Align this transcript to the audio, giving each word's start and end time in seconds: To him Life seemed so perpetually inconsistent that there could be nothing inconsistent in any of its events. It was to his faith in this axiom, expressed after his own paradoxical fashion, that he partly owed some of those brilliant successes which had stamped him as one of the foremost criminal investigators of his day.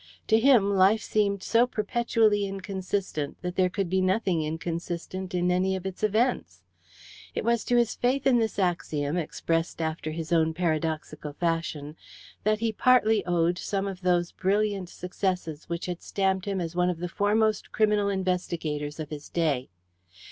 To 0.29 0.39
him 0.39 0.71
Life 0.73 1.03
seemed 1.03 1.43
so 1.43 1.67
perpetually 1.67 2.47
inconsistent 2.47 3.39
that 3.43 3.55
there 3.55 3.69
could 3.69 3.87
be 3.87 4.01
nothing 4.01 4.41
inconsistent 4.41 5.35
in 5.35 5.51
any 5.51 5.75
of 5.75 5.85
its 5.85 6.01
events. 6.01 6.63
It 7.35 7.43
was 7.45 7.63
to 7.65 7.77
his 7.77 7.93
faith 7.93 8.25
in 8.25 8.39
this 8.39 8.57
axiom, 8.57 9.15
expressed 9.15 9.79
after 9.79 10.09
his 10.09 10.33
own 10.33 10.55
paradoxical 10.55 11.33
fashion, 11.33 11.95
that 12.43 12.61
he 12.61 12.71
partly 12.73 13.23
owed 13.27 13.59
some 13.59 13.87
of 13.87 14.01
those 14.01 14.31
brilliant 14.31 14.89
successes 14.89 15.69
which 15.69 15.85
had 15.85 16.01
stamped 16.01 16.45
him 16.45 16.59
as 16.59 16.75
one 16.75 16.89
of 16.89 16.97
the 16.97 17.07
foremost 17.07 17.71
criminal 17.71 18.09
investigators 18.09 18.99
of 18.99 19.11
his 19.11 19.29
day. 19.29 19.69